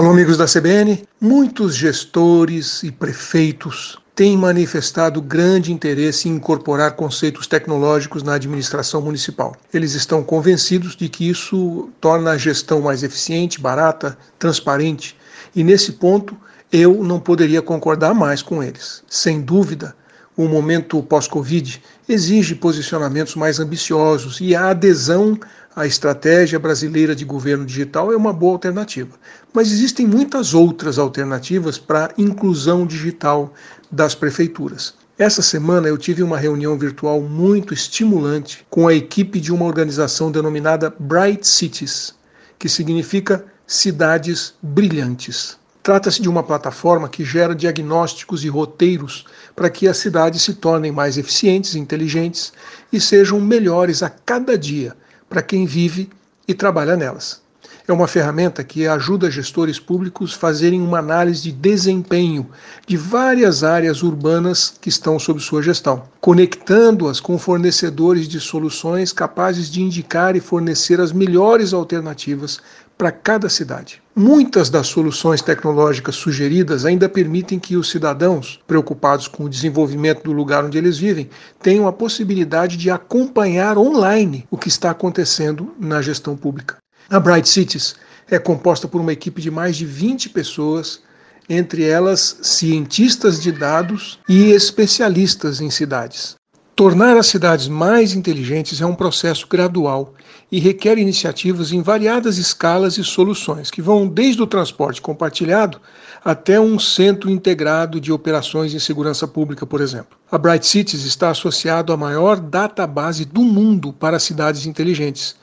Alô, 0.00 0.12
amigos 0.12 0.38
da 0.38 0.46
CBN. 0.46 1.04
Muitos 1.20 1.74
gestores 1.74 2.82
e 2.82 2.90
prefeitos 2.90 3.98
têm 4.14 4.34
manifestado 4.34 5.20
grande 5.20 5.74
interesse 5.74 6.26
em 6.26 6.36
incorporar 6.36 6.92
conceitos 6.92 7.46
tecnológicos 7.46 8.22
na 8.22 8.32
administração 8.32 9.02
municipal. 9.02 9.54
Eles 9.74 9.92
estão 9.92 10.22
convencidos 10.22 10.96
de 10.96 11.06
que 11.06 11.28
isso 11.28 11.90
torna 12.00 12.30
a 12.30 12.38
gestão 12.38 12.80
mais 12.80 13.02
eficiente, 13.02 13.60
barata, 13.60 14.16
transparente, 14.38 15.14
e 15.54 15.62
nesse 15.62 15.92
ponto 15.92 16.34
eu 16.72 17.04
não 17.04 17.20
poderia 17.20 17.60
concordar 17.60 18.14
mais 18.14 18.40
com 18.40 18.62
eles. 18.62 19.02
Sem 19.06 19.42
dúvida, 19.42 19.94
o 20.34 20.48
momento 20.48 21.02
pós-Covid 21.02 21.82
exige 22.08 22.54
posicionamentos 22.54 23.34
mais 23.34 23.60
ambiciosos 23.60 24.40
e 24.40 24.56
a 24.56 24.70
adesão 24.70 25.38
à 25.74 25.86
estratégia 25.86 26.58
brasileira 26.58 27.14
de 27.14 27.24
governo 27.24 27.64
digital 27.64 28.12
é 28.12 28.16
uma 28.16 28.32
boa 28.32 28.52
alternativa. 28.52 29.16
Mas 29.52 29.70
existem 29.70 30.06
muitas 30.06 30.52
outras 30.52 30.98
alternativas 30.98 31.78
para 31.78 32.06
a 32.06 32.10
inclusão 32.18 32.86
digital 32.86 33.54
das 33.90 34.14
prefeituras. 34.14 34.94
Essa 35.16 35.42
semana 35.42 35.86
eu 35.86 35.98
tive 35.98 36.22
uma 36.22 36.38
reunião 36.38 36.78
virtual 36.78 37.20
muito 37.20 37.74
estimulante 37.74 38.66
com 38.70 38.88
a 38.88 38.94
equipe 38.94 39.38
de 39.38 39.52
uma 39.52 39.66
organização 39.66 40.32
denominada 40.32 40.94
Bright 40.98 41.46
Cities, 41.46 42.14
que 42.58 42.68
significa 42.68 43.44
cidades 43.66 44.54
brilhantes. 44.62 45.58
Trata-se 45.82 46.20
de 46.20 46.28
uma 46.28 46.42
plataforma 46.42 47.08
que 47.08 47.24
gera 47.24 47.54
diagnósticos 47.54 48.44
e 48.44 48.48
roteiros 48.48 49.24
para 49.54 49.70
que 49.70 49.86
as 49.86 49.98
cidades 49.98 50.42
se 50.42 50.54
tornem 50.54 50.90
mais 50.90 51.16
eficientes, 51.16 51.74
inteligentes 51.74 52.52
e 52.92 53.00
sejam 53.00 53.40
melhores 53.40 54.02
a 54.02 54.10
cada 54.10 54.58
dia 54.58 54.96
para 55.30 55.40
quem 55.40 55.64
vive 55.64 56.10
e 56.46 56.52
trabalha 56.52 56.96
nelas. 56.96 57.40
É 57.86 57.92
uma 57.92 58.08
ferramenta 58.08 58.62
que 58.62 58.86
ajuda 58.86 59.30
gestores 59.30 59.78
públicos 59.78 60.34
a 60.34 60.38
fazerem 60.38 60.80
uma 60.80 60.98
análise 60.98 61.42
de 61.42 61.52
desempenho 61.52 62.48
de 62.86 62.96
várias 62.96 63.64
áreas 63.64 64.02
urbanas 64.02 64.74
que 64.80 64.88
estão 64.88 65.18
sob 65.18 65.40
sua 65.40 65.62
gestão, 65.62 66.04
conectando-as 66.20 67.20
com 67.20 67.38
fornecedores 67.38 68.28
de 68.28 68.38
soluções 68.40 69.12
capazes 69.12 69.70
de 69.70 69.82
indicar 69.82 70.36
e 70.36 70.40
fornecer 70.40 71.00
as 71.00 71.12
melhores 71.12 71.72
alternativas 71.72 72.60
para 73.00 73.10
cada 73.10 73.48
cidade. 73.48 74.02
Muitas 74.14 74.68
das 74.68 74.86
soluções 74.86 75.40
tecnológicas 75.40 76.16
sugeridas 76.16 76.84
ainda 76.84 77.08
permitem 77.08 77.58
que 77.58 77.74
os 77.74 77.88
cidadãos, 77.88 78.60
preocupados 78.66 79.26
com 79.26 79.44
o 79.44 79.48
desenvolvimento 79.48 80.22
do 80.22 80.32
lugar 80.32 80.66
onde 80.66 80.76
eles 80.76 80.98
vivem, 80.98 81.30
tenham 81.62 81.88
a 81.88 81.94
possibilidade 81.94 82.76
de 82.76 82.90
acompanhar 82.90 83.78
online 83.78 84.46
o 84.50 84.58
que 84.58 84.68
está 84.68 84.90
acontecendo 84.90 85.74
na 85.80 86.02
gestão 86.02 86.36
pública. 86.36 86.76
A 87.08 87.18
Bright 87.18 87.48
Cities 87.48 87.94
é 88.30 88.38
composta 88.38 88.86
por 88.86 89.00
uma 89.00 89.14
equipe 89.14 89.40
de 89.40 89.50
mais 89.50 89.78
de 89.78 89.86
20 89.86 90.28
pessoas, 90.28 91.00
entre 91.48 91.84
elas 91.84 92.36
cientistas 92.42 93.42
de 93.42 93.50
dados 93.50 94.18
e 94.28 94.50
especialistas 94.50 95.62
em 95.62 95.70
cidades. 95.70 96.34
Tornar 96.80 97.18
as 97.18 97.26
cidades 97.26 97.68
mais 97.68 98.14
inteligentes 98.14 98.80
é 98.80 98.86
um 98.86 98.94
processo 98.94 99.46
gradual 99.46 100.14
e 100.50 100.58
requer 100.58 100.96
iniciativas 100.96 101.72
em 101.72 101.82
variadas 101.82 102.38
escalas 102.38 102.96
e 102.96 103.04
soluções, 103.04 103.70
que 103.70 103.82
vão 103.82 104.08
desde 104.08 104.40
o 104.40 104.46
transporte 104.46 104.98
compartilhado 104.98 105.78
até 106.24 106.58
um 106.58 106.78
centro 106.78 107.28
integrado 107.28 108.00
de 108.00 108.10
operações 108.10 108.72
em 108.72 108.78
segurança 108.78 109.28
pública, 109.28 109.66
por 109.66 109.82
exemplo. 109.82 110.16
A 110.32 110.38
Bright 110.38 110.66
Cities 110.66 111.04
está 111.04 111.28
associado 111.28 111.92
à 111.92 111.98
maior 111.98 112.40
database 112.40 113.26
do 113.26 113.42
mundo 113.42 113.92
para 113.92 114.18
cidades 114.18 114.64
inteligentes 114.64 115.36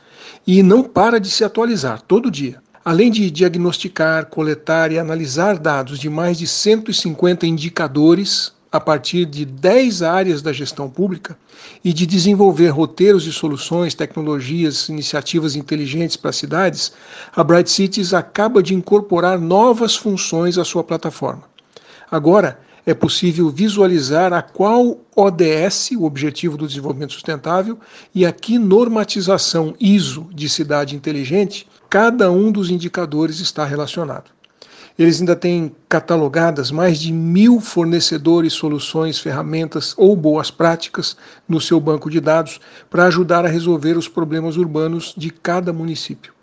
e 0.48 0.64
não 0.64 0.82
para 0.82 1.20
de 1.20 1.30
se 1.30 1.44
atualizar 1.44 2.02
todo 2.02 2.32
dia. 2.32 2.64
Além 2.84 3.12
de 3.12 3.30
diagnosticar, 3.30 4.26
coletar 4.26 4.92
e 4.92 4.98
analisar 4.98 5.60
dados 5.60 6.00
de 6.00 6.10
mais 6.10 6.40
de 6.40 6.48
150 6.48 7.46
indicadores 7.46 8.57
a 8.72 8.80
partir 8.80 9.26
de 9.26 9.46
10 9.46 10.02
áreas 10.02 10.42
da 10.42 10.52
gestão 10.52 10.90
pública 10.90 11.38
e 11.84 11.94
de 11.94 12.06
desenvolver 12.06 12.70
roteiros 12.70 13.26
e 13.26 13.32
soluções, 13.32 13.94
tecnologias, 13.94 14.89
iniciativas 14.89 15.55
inteligentes 15.55 16.17
para 16.17 16.32
cidades, 16.32 16.92
a 17.36 17.44
Bright 17.44 17.70
Cities 17.70 18.14
acaba 18.14 18.61
de 18.61 18.73
incorporar 18.73 19.39
novas 19.39 19.95
funções 19.95 20.58
à 20.58 20.66
sua 20.66 20.83
plataforma. 20.83 21.44
Agora, 22.11 22.60
é 22.86 22.94
possível 22.94 23.50
visualizar 23.50 24.32
a 24.32 24.42
qual 24.42 24.98
ODS, 25.14 25.92
o 25.98 26.05
Objetivo 26.05 26.55
do 26.55 26.66
Desenvolvimento 26.66 27.11
Sustentável, 27.11 27.78
e 28.16 28.26
a 28.26 28.32
que 28.32 28.58
normatização 28.58 29.76
ISO 29.78 30.30
de 30.34 30.48
cidade 30.48 30.95
inteligente 30.95 31.67
cada 31.89 32.32
um 32.32 32.49
dos 32.49 32.70
indicadores 32.70 33.42
está 33.42 33.66
relacionado. 33.66 34.36
Eles 34.98 35.20
ainda 35.20 35.36
têm 35.36 35.76
catalogadas 35.88 36.72
mais 36.72 37.00
de 37.00 37.14
mil 37.14 37.62
fornecedores, 37.62 38.54
soluções, 38.54 39.20
ferramentas 39.20 39.94
ou 39.96 40.16
boas 40.16 40.50
práticas 40.50 41.16
no 41.48 41.62
seu 41.62 41.80
banco 41.80 42.10
de 42.10 42.20
dados 42.20 42.60
para 42.90 43.06
ajudar 43.06 43.46
a 43.46 43.50
resolver 43.50 43.96
os 43.96 44.08
problemas 44.08 44.58
urbanos 44.58 45.14
de 45.16 45.30
cada 45.30 45.72
município. 45.72 46.34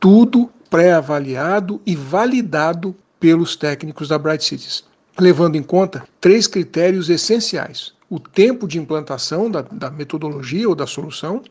Tudo 0.00 0.50
pré-avaliado 0.70 1.80
e 1.84 1.94
validado 1.94 2.96
pelos 3.20 3.54
técnicos 3.54 4.08
da 4.08 4.18
Bright 4.18 4.44
Cities, 4.44 4.84
levando 5.18 5.56
em 5.56 5.62
conta 5.62 6.04
três 6.20 6.46
critérios 6.46 7.10
essenciais: 7.10 7.92
o 8.08 8.18
tempo 8.18 8.66
de 8.66 8.78
implantação 8.78 9.50
da, 9.50 9.60
da 9.60 9.90
metodologia 9.90 10.68
ou 10.68 10.74
da 10.74 10.86
solução, 10.86 11.42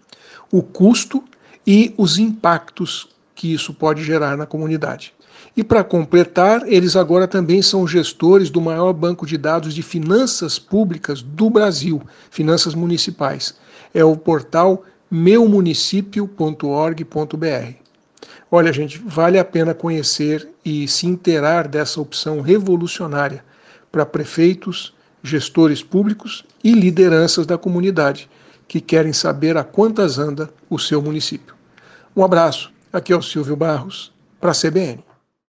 o 0.51 0.63
custo 0.63 1.23
e 1.65 1.93
os 1.95 2.17
impactos 2.17 3.09
que 3.35 3.53
isso 3.53 3.73
pode 3.73 4.03
gerar 4.03 4.37
na 4.37 4.45
comunidade. 4.45 5.13
E 5.55 5.63
para 5.63 5.83
completar, 5.83 6.67
eles 6.67 6.95
agora 6.95 7.27
também 7.27 7.61
são 7.61 7.87
gestores 7.87 8.49
do 8.49 8.61
maior 8.61 8.93
banco 8.93 9.25
de 9.25 9.37
dados 9.37 9.73
de 9.73 9.83
finanças 9.83 10.57
públicas 10.57 11.21
do 11.21 11.49
Brasil, 11.49 12.01
finanças 12.31 12.73
municipais. 12.73 13.55
É 13.93 14.03
o 14.03 14.17
portal 14.17 14.83
meumunicipio.org.br. 15.11 17.73
Olha, 18.49 18.73
gente, 18.73 19.01
vale 19.05 19.37
a 19.37 19.45
pena 19.45 19.73
conhecer 19.73 20.47
e 20.63 20.87
se 20.87 21.07
inteirar 21.07 21.67
dessa 21.67 22.01
opção 22.01 22.41
revolucionária 22.41 23.43
para 23.91 24.05
prefeitos, 24.05 24.93
gestores 25.21 25.83
públicos 25.83 26.43
e 26.63 26.71
lideranças 26.71 27.45
da 27.45 27.57
comunidade 27.57 28.29
que 28.67 28.81
querem 28.81 29.13
saber 29.13 29.55
a 29.55 29.63
quantas 29.63 30.17
anda 30.17 30.49
o 30.69 30.79
seu 30.79 31.01
município. 31.01 31.53
Um 32.15 32.23
abraço, 32.23 32.71
aqui 32.93 33.11
é 33.11 33.17
o 33.17 33.21
Silvio 33.21 33.55
Barros, 33.55 34.13
para 34.39 34.51
a 34.51 34.55
CBN. 34.55 35.03